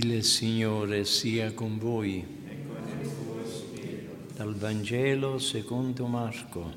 Il 0.00 0.22
Signore 0.22 1.04
sia 1.04 1.52
con 1.54 1.76
voi. 1.76 2.24
Dal 4.32 4.54
Vangelo 4.54 5.40
secondo 5.40 6.06
Marco. 6.06 6.72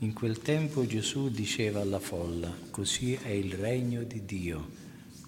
In 0.00 0.12
quel 0.12 0.40
tempo 0.40 0.84
Gesù 0.86 1.30
diceva 1.30 1.82
alla 1.82 2.00
folla, 2.00 2.52
così 2.70 3.12
è 3.12 3.28
il 3.28 3.52
regno 3.52 4.02
di 4.02 4.24
Dio, 4.24 4.70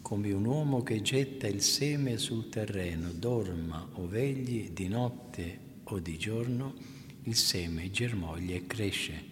come 0.02 0.32
un 0.32 0.44
uomo 0.44 0.82
che 0.82 1.02
getta 1.02 1.46
il 1.46 1.62
seme 1.62 2.18
sul 2.18 2.48
terreno, 2.48 3.12
dorma 3.12 3.90
o 3.92 4.08
vegli 4.08 4.70
di 4.70 4.88
notte 4.88 5.58
o 5.84 6.00
di 6.00 6.18
giorno, 6.18 6.74
il 7.22 7.36
seme 7.36 7.92
germoglia 7.92 8.56
e 8.56 8.66
cresce, 8.66 9.24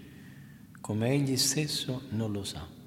come 0.80 1.10
egli 1.10 1.36
stesso 1.36 2.02
non 2.10 2.30
lo 2.30 2.44
sa. 2.44 2.78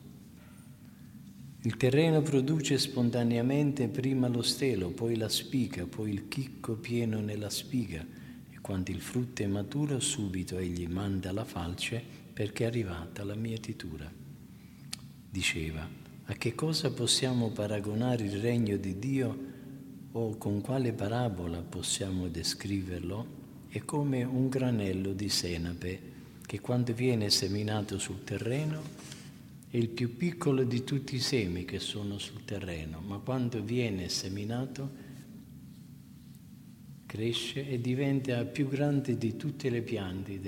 Il 1.66 1.78
terreno 1.78 2.22
produce 2.22 2.78
spontaneamente 2.78 3.88
prima 3.88 4.28
lo 4.28 4.42
stelo, 4.42 4.90
poi 4.90 5.16
la 5.16 5.30
spiga, 5.30 5.86
poi 5.86 6.12
il 6.12 6.28
chicco 6.28 6.76
pieno 6.76 7.22
nella 7.22 7.50
spiga 7.50 8.06
e 8.52 8.60
quando 8.60 8.92
il 8.92 9.00
frutto 9.00 9.44
è 9.44 9.48
maturo 9.48 10.02
subito 10.02 10.58
egli 10.58 10.86
manda 10.88 11.32
la 11.32 11.46
falce 11.46 12.04
perché 12.34 12.66
è 12.66 12.68
arrivata 12.68 13.24
la 13.24 13.36
mietitura. 13.36 14.12
Diceva, 15.30 15.88
a 16.26 16.34
che 16.34 16.54
cosa 16.54 16.92
possiamo 16.92 17.52
paragonare 17.52 18.26
il 18.26 18.42
regno 18.42 18.76
di 18.76 19.00
Dio 19.00 19.38
o 20.12 20.38
con 20.38 20.60
quale 20.60 20.92
parabola 20.92 21.62
possiamo 21.62 22.28
descriverlo? 22.28 23.26
È 23.70 23.80
come 23.86 24.24
un 24.24 24.50
granello 24.50 25.14
di 25.14 25.30
senape 25.30 26.00
che 26.46 26.60
quando 26.60 26.94
viene 26.94 27.30
seminato 27.30 27.98
sul 28.00 28.22
terreno 28.26 29.23
è 29.74 29.78
il 29.78 29.90
più 29.90 30.18
piccolo 30.18 30.64
di 30.66 30.84
tutti 30.84 31.16
i 31.16 31.20
semi 31.20 31.66
che 31.66 31.80
sono 31.80 32.20
sul 32.20 32.46
terreno, 32.46 33.02
ma 33.02 33.18
quando 33.18 33.60
viene 33.64 34.08
seminato 34.08 34.92
cresce 37.08 37.68
e 37.68 37.82
diventa 37.82 38.46
più 38.46 38.68
grande 38.68 39.18
di 39.18 39.36
tutte 39.36 39.72
le 39.72 39.82
piante 39.82 40.40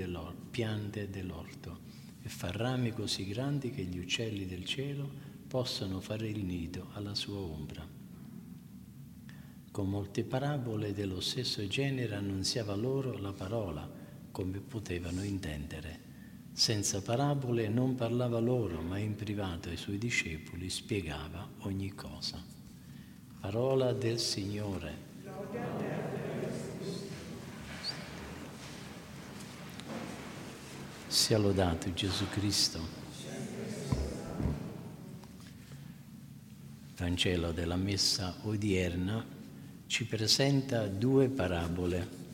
piante 0.48 1.10
dell'orto 1.10 1.80
e 2.22 2.28
fa 2.28 2.52
rami 2.52 2.92
così 2.92 3.26
grandi 3.26 3.72
che 3.72 3.82
gli 3.82 3.98
uccelli 3.98 4.46
del 4.46 4.64
cielo 4.64 5.10
possano 5.48 5.98
fare 6.00 6.28
il 6.28 6.44
nido 6.44 6.90
alla 6.92 7.16
sua 7.16 7.38
ombra. 7.38 7.84
Con 9.72 9.88
molte 9.88 10.22
parabole 10.22 10.92
dello 10.92 11.18
stesso 11.18 11.66
genere 11.66 12.14
annunziava 12.14 12.76
loro 12.76 13.18
la 13.18 13.32
parola 13.32 13.90
come 14.30 14.60
potevano 14.60 15.24
intendere. 15.24 16.14
Senza 16.56 17.02
parabole 17.02 17.68
non 17.68 17.96
parlava 17.96 18.38
loro, 18.38 18.80
ma 18.80 18.96
in 18.96 19.14
privato 19.14 19.68
ai 19.68 19.76
suoi 19.76 19.98
discepoli 19.98 20.70
spiegava 20.70 21.46
ogni 21.60 21.94
cosa. 21.94 22.42
Parola 23.40 23.92
del 23.92 24.18
Signore. 24.18 24.96
Sia 31.06 31.36
lodato 31.36 31.92
Gesù 31.92 32.26
Cristo. 32.30 32.80
Vangelo 36.96 37.52
della 37.52 37.76
messa 37.76 38.34
odierna 38.44 39.22
ci 39.86 40.06
presenta 40.06 40.86
due 40.86 41.28
parabole 41.28 42.25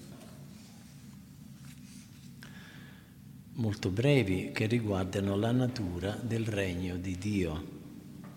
molto 3.62 3.91
brevi 3.91 4.50
che 4.52 4.66
riguardano 4.66 5.36
la 5.36 5.52
natura 5.52 6.18
del 6.20 6.44
regno 6.44 6.96
di 6.96 7.16
Dio. 7.16 7.80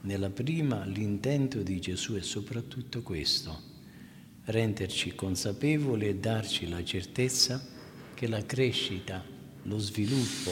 Nella 0.02 0.30
prima 0.30 0.86
l'intento 0.86 1.64
di 1.64 1.80
Gesù 1.80 2.14
è 2.14 2.22
soprattutto 2.22 3.02
questo, 3.02 3.60
renderci 4.44 5.16
consapevoli 5.16 6.10
e 6.10 6.18
darci 6.18 6.70
la 6.70 6.84
certezza 6.84 7.60
che 8.14 8.28
la 8.28 8.46
crescita, 8.46 9.26
lo 9.64 9.80
sviluppo, 9.80 10.52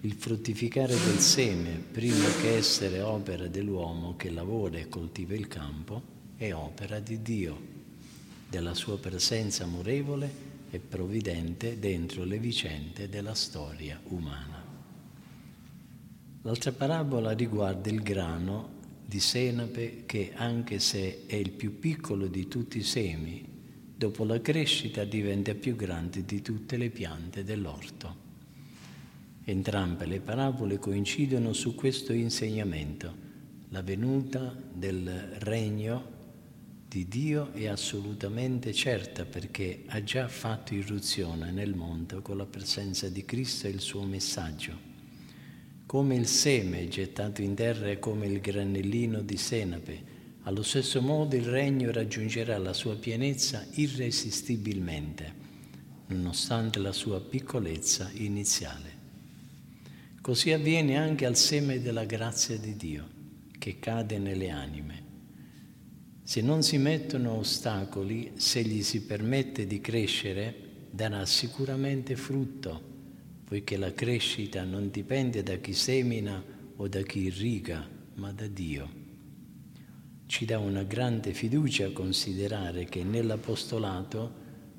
il 0.00 0.14
fruttificare 0.14 0.96
del 0.96 1.20
seme, 1.20 1.80
prima 1.92 2.26
che 2.40 2.56
essere 2.56 3.00
opera 3.00 3.46
dell'uomo 3.46 4.16
che 4.16 4.30
lavora 4.30 4.78
e 4.78 4.88
coltiva 4.88 5.34
il 5.34 5.46
campo, 5.46 6.02
è 6.34 6.52
opera 6.52 6.98
di 6.98 7.22
Dio, 7.22 7.56
della 8.50 8.74
sua 8.74 8.98
presenza 8.98 9.62
amorevole 9.62 10.47
e 10.70 10.78
provvidente 10.78 11.78
dentro 11.78 12.24
le 12.24 12.38
vicende 12.38 13.08
della 13.08 13.34
storia 13.34 14.00
umana. 14.08 14.64
L'altra 16.42 16.72
parabola 16.72 17.32
riguarda 17.32 17.90
il 17.90 18.02
grano 18.02 18.76
di 19.04 19.20
senape 19.20 20.04
che, 20.06 20.32
anche 20.34 20.78
se 20.78 21.24
è 21.26 21.34
il 21.34 21.50
più 21.50 21.78
piccolo 21.78 22.26
di 22.26 22.46
tutti 22.46 22.78
i 22.78 22.82
semi, 22.82 23.44
dopo 23.96 24.24
la 24.24 24.40
crescita 24.40 25.04
diventa 25.04 25.54
più 25.54 25.74
grande 25.74 26.24
di 26.24 26.42
tutte 26.42 26.76
le 26.76 26.90
piante 26.90 27.42
dell'orto. 27.42 28.26
Entrambe 29.44 30.04
le 30.06 30.20
parabole 30.20 30.78
coincidono 30.78 31.54
su 31.54 31.74
questo 31.74 32.12
insegnamento, 32.12 33.26
la 33.70 33.82
venuta 33.82 34.54
del 34.72 35.08
regno 35.38 36.16
di 36.88 37.06
Dio 37.06 37.52
è 37.52 37.66
assolutamente 37.66 38.72
certa 38.72 39.26
perché 39.26 39.82
ha 39.88 40.02
già 40.02 40.26
fatto 40.26 40.72
irruzione 40.72 41.50
nel 41.50 41.74
mondo 41.74 42.22
con 42.22 42.38
la 42.38 42.46
presenza 42.46 43.10
di 43.10 43.26
Cristo 43.26 43.66
e 43.66 43.70
il 43.70 43.80
suo 43.80 44.04
messaggio. 44.04 44.86
Come 45.84 46.14
il 46.14 46.26
seme 46.26 46.88
gettato 46.88 47.42
in 47.42 47.54
terra 47.54 47.90
è 47.90 47.98
come 47.98 48.26
il 48.26 48.40
granellino 48.40 49.20
di 49.20 49.36
senape, 49.36 50.16
allo 50.44 50.62
stesso 50.62 51.02
modo 51.02 51.36
il 51.36 51.44
regno 51.44 51.92
raggiungerà 51.92 52.56
la 52.56 52.72
sua 52.72 52.96
pienezza 52.96 53.66
irresistibilmente, 53.72 55.34
nonostante 56.06 56.78
la 56.78 56.92
sua 56.92 57.20
piccolezza 57.20 58.10
iniziale. 58.14 58.96
Così 60.22 60.52
avviene 60.52 60.96
anche 60.96 61.26
al 61.26 61.36
seme 61.36 61.82
della 61.82 62.06
grazia 62.06 62.56
di 62.56 62.76
Dio, 62.76 63.08
che 63.58 63.78
cade 63.78 64.16
nelle 64.16 64.48
anime 64.48 65.07
se 66.28 66.42
non 66.42 66.62
si 66.62 66.76
mettono 66.76 67.38
ostacoli, 67.38 68.32
se 68.34 68.60
gli 68.60 68.82
si 68.82 69.00
permette 69.00 69.66
di 69.66 69.80
crescere, 69.80 70.54
darà 70.90 71.24
sicuramente 71.24 72.16
frutto, 72.16 72.78
poiché 73.44 73.78
la 73.78 73.94
crescita 73.94 74.62
non 74.62 74.90
dipende 74.90 75.42
da 75.42 75.56
chi 75.56 75.72
semina 75.72 76.44
o 76.76 76.86
da 76.86 77.00
chi 77.00 77.20
irriga, 77.20 77.88
ma 78.16 78.30
da 78.30 78.46
Dio. 78.46 78.90
Ci 80.26 80.44
dà 80.44 80.58
una 80.58 80.82
grande 80.82 81.32
fiducia 81.32 81.92
considerare 81.92 82.84
che 82.84 83.02
nell'apostolato 83.04 84.32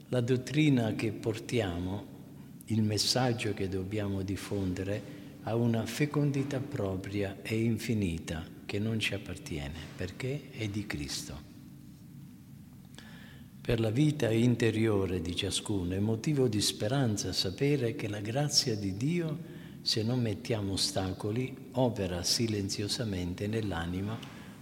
la 0.09 0.21
dottrina 0.21 0.93
che 0.93 1.11
portiamo, 1.11 2.05
il 2.65 2.83
messaggio 2.83 3.55
che 3.55 3.67
dobbiamo 3.67 4.21
diffondere, 4.21 5.01
ha 5.41 5.55
una 5.55 5.83
fecondità 5.88 6.59
propria 6.59 7.39
e 7.41 7.59
infinita 7.59 8.57
che 8.69 8.78
non 8.78 9.00
ci 9.00 9.16
appartiene, 9.16 9.80
perché 9.96 10.52
è 10.52 10.68
di 10.68 10.85
Cristo. 10.85 11.35
Per 13.59 13.80
la 13.80 13.90
vita 13.90 14.30
interiore 14.30 15.22
di 15.22 15.35
ciascuno 15.35 15.96
è 15.96 16.00
motivo 16.00 16.47
di 16.47 16.62
speranza 16.62 17.34
sapere 17.34 17.96
che 17.96 18.07
la 18.07 18.19
grazia 18.19 18.75
di 18.75 18.96
Dio, 18.96 19.38
se 19.81 20.03
non 20.03 20.22
mettiamo 20.22 20.74
ostacoli, 20.74 21.69
opera 21.72 22.22
silenziosamente 22.22 23.47
nell'anima 23.47 24.16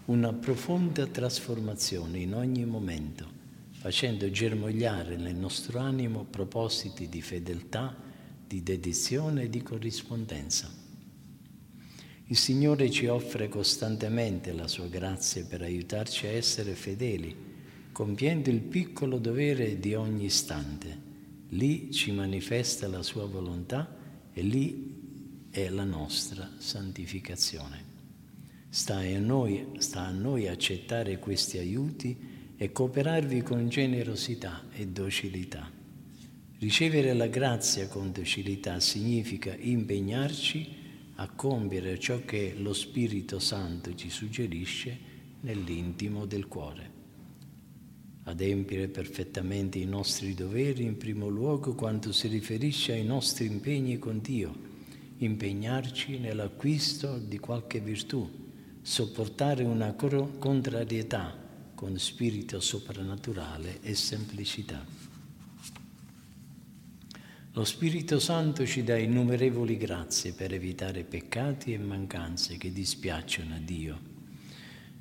una 0.06 0.32
profonda 0.32 1.06
trasformazione 1.06 2.20
in 2.20 2.34
ogni 2.34 2.64
momento, 2.64 3.28
facendo 3.72 4.32
germogliare 4.32 5.18
nel 5.18 5.36
nostro 5.36 5.80
animo 5.80 6.24
propositi 6.24 7.10
di 7.10 7.22
fedeltà, 7.22 7.94
di 8.48 8.64
dedizione 8.64 9.44
e 9.44 9.50
di 9.50 9.62
corrispondenza. 9.62 10.87
Il 12.30 12.36
Signore 12.36 12.92
ci 12.92 13.08
offre 13.08 13.48
costantemente 13.48 14.52
la 14.52 14.68
sua 14.68 14.88
grazia 14.88 15.46
per 15.46 15.62
aiutarci 15.62 16.26
a 16.28 16.32
essere 16.32 16.74
fedeli, 16.74 17.34
compiendo 17.94 18.50
il 18.50 18.60
piccolo 18.60 19.18
dovere 19.18 19.80
di 19.80 19.94
ogni 19.94 20.26
istante. 20.26 21.06
Lì 21.52 21.90
ci 21.90 22.12
manifesta 22.12 22.90
la 22.90 23.02
sua 23.02 23.26
volontà 23.28 23.96
e 24.34 24.42
lì 24.42 25.48
è 25.50 25.70
la 25.70 25.86
nostra 25.86 26.52
santificazione. 26.58 27.86
Sta 28.68 28.98
a 28.98 29.20
noi, 29.20 29.66
sta 29.78 30.02
a 30.06 30.12
noi 30.12 30.50
accettare 30.50 31.20
questi 31.20 31.58
aiuti 31.58 32.18
e 32.58 32.74
cooperarvi 32.74 33.42
con 33.42 33.70
generosità 33.70 34.66
e 34.74 34.86
docilità. 34.88 35.72
Ricevere 36.60 37.14
la 37.14 37.28
grazia 37.28 37.88
con 37.88 38.12
docilità 38.12 38.82
significa 38.82 39.56
impegnarci 39.58 40.86
a 41.20 41.30
compiere 41.30 41.98
ciò 41.98 42.24
che 42.26 42.54
lo 42.58 42.74
Spirito 42.74 43.40
Santo 43.40 43.96
ci 43.96 44.10
suggerisce 44.10 44.98
nell'intimo 45.42 46.26
del 46.26 46.48
cuore. 46.48 46.96
Adempiere 48.24 48.88
perfettamente 48.88 49.80
i 49.80 49.86
nostri 49.86 50.34
doveri 50.34 50.84
in 50.84 50.98
primo 50.98 51.28
luogo 51.28 51.74
quando 51.74 52.12
si 52.12 52.28
riferisce 52.28 52.92
ai 52.92 53.06
nostri 53.06 53.46
impegni 53.46 53.98
con 53.98 54.20
Dio, 54.22 54.54
impegnarci 55.18 56.20
nell'acquisto 56.20 57.18
di 57.18 57.40
qualche 57.40 57.80
virtù, 57.80 58.30
sopportare 58.82 59.64
una 59.64 59.94
contrarietà 59.94 61.36
con 61.74 61.98
spirito 61.98 62.60
soprannaturale 62.60 63.80
e 63.82 63.96
semplicità. 63.96 64.97
Lo 67.58 67.64
Spirito 67.64 68.20
Santo 68.20 68.68
ci 68.68 68.84
dà 68.84 69.00
innumerevoli 69.00 69.78
grazie 69.78 70.32
per 70.32 70.54
evitare 70.54 71.04
peccati 71.04 71.74
e 71.74 71.80
mancanze 71.80 72.56
che 72.56 72.72
dispiacciono 72.72 73.56
a 73.56 73.58
Dio. 73.58 74.00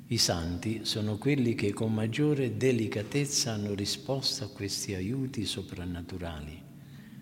I 0.07 0.17
santi 0.17 0.79
sono 0.83 1.19
quelli 1.19 1.53
che 1.53 1.71
con 1.71 1.93
maggiore 1.93 2.57
delicatezza 2.57 3.51
hanno 3.51 3.75
risposto 3.75 4.43
a 4.43 4.49
questi 4.49 4.95
aiuti 4.95 5.45
soprannaturali. 5.45 6.59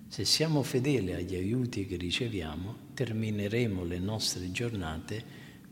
Se 0.08 0.24
siamo 0.24 0.64
fedeli 0.64 1.12
agli 1.12 1.36
aiuti 1.36 1.86
che 1.86 1.98
riceviamo, 1.98 2.94
termineremo 2.94 3.84
le 3.84 4.00
nostre 4.00 4.50
giornate 4.52 5.22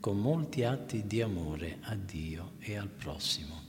con 0.01 0.19
molti 0.19 0.66
atti 0.66 1.07
di 1.07 1.21
amore 1.21 1.77
a 1.83 1.95
Dio 1.95 2.56
e 2.59 2.75
al 2.75 2.89
prossimo. 2.89 3.62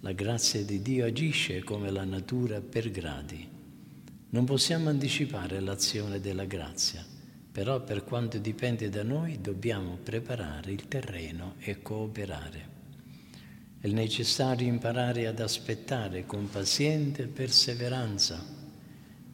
La 0.00 0.12
grazia 0.12 0.62
di 0.62 0.82
Dio 0.82 1.06
agisce 1.06 1.64
come 1.64 1.90
la 1.90 2.04
natura 2.04 2.60
per 2.60 2.90
gradi. 2.90 3.51
Non 4.32 4.46
possiamo 4.46 4.88
anticipare 4.88 5.60
l'azione 5.60 6.18
della 6.18 6.46
grazia, 6.46 7.04
però 7.52 7.82
per 7.82 8.02
quanto 8.02 8.38
dipende 8.38 8.88
da 8.88 9.02
noi 9.02 9.42
dobbiamo 9.42 9.98
preparare 10.02 10.72
il 10.72 10.88
terreno 10.88 11.56
e 11.58 11.82
cooperare. 11.82 12.68
È 13.78 13.88
necessario 13.88 14.66
imparare 14.66 15.26
ad 15.26 15.38
aspettare 15.38 16.24
con 16.24 16.48
paziente 16.48 17.26
perseveranza. 17.26 18.42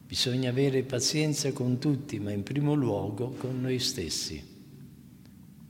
Bisogna 0.05 0.49
avere 0.49 0.83
pazienza 0.83 1.53
con 1.53 1.79
tutti, 1.79 2.19
ma 2.19 2.31
in 2.31 2.43
primo 2.43 2.73
luogo 2.73 3.29
con 3.37 3.61
noi 3.61 3.79
stessi. 3.79 4.43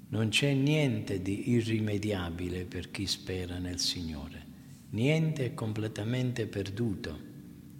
Non 0.07 0.29
c'è 0.29 0.53
niente 0.53 1.21
di 1.21 1.51
irrimediabile 1.51 2.63
per 2.63 2.89
chi 2.89 3.05
spera 3.05 3.59
nel 3.59 3.77
Signore. 3.77 4.43
Niente 4.89 5.45
è 5.45 5.53
completamente 5.53 6.47
perduto. 6.47 7.28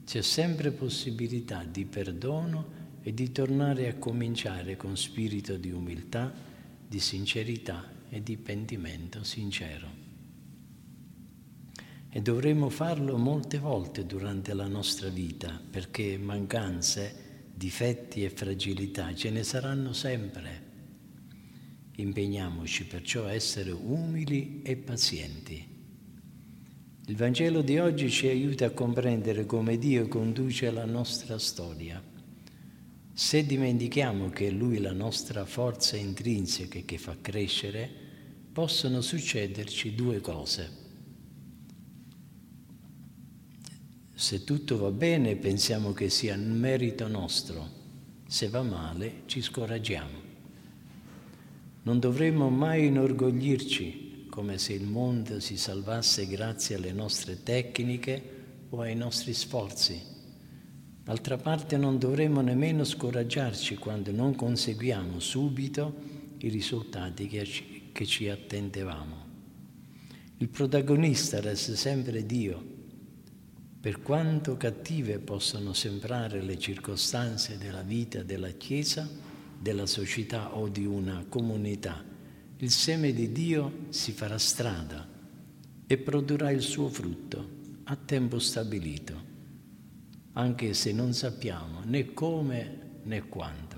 C'è 0.09 0.23
sempre 0.23 0.71
possibilità 0.71 1.63
di 1.63 1.85
perdono 1.85 2.97
e 3.03 3.13
di 3.13 3.31
tornare 3.31 3.87
a 3.87 3.93
cominciare 3.93 4.75
con 4.75 4.97
spirito 4.97 5.55
di 5.55 5.69
umiltà, 5.69 6.33
di 6.87 6.99
sincerità 6.99 7.87
e 8.09 8.23
di 8.23 8.35
pentimento 8.35 9.23
sincero. 9.23 9.87
E 12.09 12.21
dovremo 12.23 12.69
farlo 12.69 13.19
molte 13.19 13.59
volte 13.59 14.07
durante 14.07 14.55
la 14.55 14.65
nostra 14.65 15.09
vita, 15.09 15.61
perché 15.69 16.17
mancanze, 16.17 17.51
difetti 17.53 18.23
e 18.23 18.31
fragilità 18.31 19.13
ce 19.13 19.29
ne 19.29 19.43
saranno 19.43 19.93
sempre. 19.93 20.63
Impegniamoci 21.97 22.87
perciò 22.87 23.25
a 23.25 23.33
essere 23.33 23.69
umili 23.69 24.63
e 24.63 24.75
pazienti 24.75 25.77
il 27.09 27.15
Vangelo 27.15 27.63
di 27.63 27.79
oggi 27.79 28.07
ci 28.07 28.27
aiuta 28.27 28.67
a 28.67 28.69
comprendere 28.69 29.47
come 29.47 29.79
Dio 29.79 30.07
conduce 30.07 30.69
la 30.69 30.85
nostra 30.85 31.39
storia. 31.39 31.99
Se 33.11 33.43
dimentichiamo 33.47 34.29
che 34.29 34.49
è 34.49 34.51
Lui 34.51 34.77
la 34.77 34.93
nostra 34.93 35.43
forza 35.43 35.97
intrinseca 35.97 36.79
che 36.85 36.99
fa 36.99 37.17
crescere, 37.19 37.89
possono 38.53 39.01
succederci 39.01 39.95
due 39.95 40.21
cose. 40.21 40.69
Se 44.13 44.43
tutto 44.43 44.77
va 44.77 44.91
bene 44.91 45.35
pensiamo 45.35 45.93
che 45.93 46.11
sia 46.11 46.35
merito 46.37 47.07
nostro, 47.07 47.67
se 48.27 48.49
va 48.49 48.61
male 48.61 49.23
ci 49.25 49.41
scoraggiamo. 49.41 50.27
Non 51.81 51.99
dovremmo 51.99 52.49
mai 52.51 52.85
inorgoglirci 52.85 54.08
come 54.39 54.57
se 54.57 54.71
il 54.71 54.85
mondo 54.85 55.41
si 55.41 55.57
salvasse 55.57 56.25
grazie 56.25 56.75
alle 56.75 56.93
nostre 56.93 57.43
tecniche 57.43 58.37
o 58.69 58.79
ai 58.79 58.95
nostri 58.95 59.33
sforzi. 59.33 60.01
D'altra 61.03 61.35
parte 61.35 61.75
non 61.75 61.99
dovremmo 61.99 62.39
nemmeno 62.39 62.85
scoraggiarci 62.85 63.75
quando 63.75 64.13
non 64.13 64.35
conseguiamo 64.35 65.19
subito 65.19 65.93
i 66.37 66.47
risultati 66.47 67.27
che 67.27 67.43
ci, 67.43 67.89
che 67.91 68.05
ci 68.05 68.29
attendevamo. 68.29 69.25
Il 70.37 70.47
protagonista 70.47 71.41
resta 71.41 71.75
sempre 71.75 72.25
Dio. 72.25 72.63
Per 73.81 74.01
quanto 74.01 74.55
cattive 74.55 75.19
possano 75.19 75.73
sembrare 75.73 76.41
le 76.41 76.57
circostanze 76.57 77.57
della 77.57 77.81
vita 77.81 78.23
della 78.23 78.51
Chiesa, 78.51 79.05
della 79.59 79.85
società 79.85 80.55
o 80.55 80.69
di 80.69 80.85
una 80.85 81.25
comunità, 81.27 82.09
il 82.61 82.71
seme 82.71 83.13
di 83.13 83.31
Dio 83.31 83.85
si 83.89 84.11
farà 84.11 84.37
strada 84.37 85.07
e 85.87 85.97
produrrà 85.97 86.51
il 86.51 86.61
suo 86.61 86.89
frutto 86.89 87.57
a 87.85 87.95
tempo 87.95 88.37
stabilito, 88.37 89.23
anche 90.33 90.73
se 90.73 90.91
non 90.91 91.13
sappiamo 91.13 91.81
né 91.85 92.13
come 92.13 92.99
né 93.03 93.27
quanto. 93.29 93.77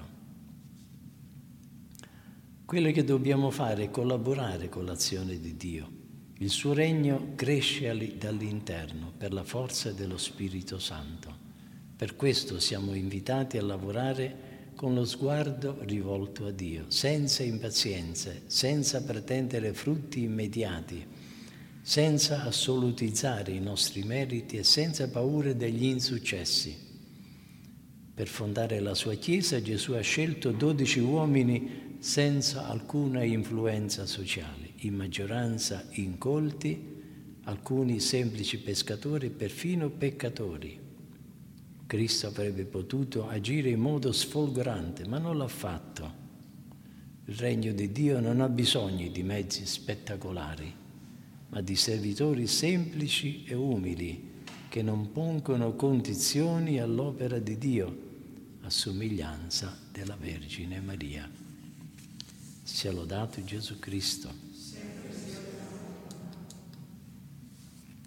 Quello 2.66 2.92
che 2.92 3.04
dobbiamo 3.04 3.52
fare 3.52 3.84
è 3.84 3.92
collaborare 3.92 4.68
con 4.68 4.86
l'azione 4.86 5.40
di 5.40 5.56
Dio. 5.56 6.00
Il 6.40 6.50
suo 6.50 6.74
regno 6.74 7.34
cresce 7.36 8.18
dall'interno 8.18 9.14
per 9.16 9.32
la 9.32 9.44
forza 9.44 9.92
dello 9.92 10.18
Spirito 10.18 10.80
Santo. 10.80 11.38
Per 11.96 12.16
questo 12.16 12.60
siamo 12.60 12.96
invitati 12.96 13.60
a 13.60 13.64
lavorare 13.64 14.51
con 14.76 14.94
lo 14.94 15.06
sguardo 15.06 15.78
rivolto 15.82 16.46
a 16.46 16.52
Dio, 16.52 16.86
senza 16.88 17.44
impazienze, 17.44 18.44
senza 18.48 19.04
pretendere 19.04 19.74
frutti 19.74 20.24
immediati, 20.24 21.06
senza 21.82 22.44
assolutizzare 22.44 23.52
i 23.52 23.60
nostri 23.60 24.04
meriti 24.04 24.58
e 24.58 24.64
senza 24.64 25.10
paura 25.10 25.54
degli 25.54 25.86
insuccessi. 25.86 26.76
Per 28.14 28.28
fondare 28.28 28.80
la 28.80 28.94
sua 28.94 29.16
Chiesa 29.16 29.62
Gesù 29.62 29.94
ha 29.94 30.02
scelto 30.02 30.52
dodici 30.52 31.00
uomini 31.00 31.96
senza 32.00 32.68
alcuna 32.68 33.24
influenza 33.24 34.06
sociale, 34.06 34.74
in 34.82 34.96
maggioranza 34.96 35.86
incolti, 35.92 37.00
alcuni 37.44 38.00
semplici 38.00 38.60
pescatori 38.60 39.28
e 39.28 39.32
perfino 39.32 39.90
peccatori. 39.90 40.91
Cristo 41.92 42.28
avrebbe 42.28 42.64
potuto 42.64 43.28
agire 43.28 43.70
in 43.70 43.82
modo 43.82 44.14
sfolgorante, 44.14 45.06
ma 45.10 45.18
non 45.18 45.38
l'ha 45.38 45.50
fatto. 45.50 46.14
Il 47.26 47.36
regno 47.36 47.74
di 47.74 47.92
Dio 47.92 48.22
non 48.22 48.40
ha 48.40 48.48
bisogno 48.48 49.10
di 49.10 49.24
mezzi 49.24 49.66
spettacolari, 49.66 50.74
ma 51.50 51.60
di 51.60 51.76
servitori 51.76 52.48
semplici 52.48 53.44
e 53.44 53.56
umili 53.56 54.44
che 54.70 54.82
non 54.82 55.12
pongono 55.12 55.76
condizioni 55.76 56.80
all'opera 56.80 57.40
di 57.40 57.58
Dio 57.58 57.98
a 58.62 58.70
somiglianza 58.70 59.78
della 59.92 60.16
Vergine 60.16 60.80
Maria. 60.80 61.30
Sia 62.64 62.94
lodato 62.94 63.44
Gesù 63.44 63.80
Cristo. 63.80 64.51